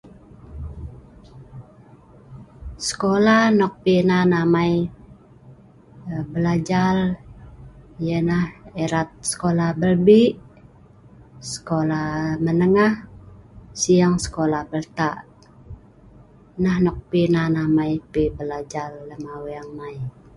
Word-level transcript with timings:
Sekola 2.85 3.35
nok 3.59 3.73
pi 3.83 3.95
nan 4.09 4.31
amai 4.41 4.73
belajar 6.33 6.95
yah 8.07 8.23
nah 8.29 8.47
arat 8.83 9.09
sekola 9.29 9.65
bel 9.79 9.95
ei 10.19 10.27
sekola 11.51 12.01
menengah 12.45 12.93
sing 13.81 14.13
sekola 14.25 14.59
bel 14.69 14.85
ta'ak. 14.97 15.19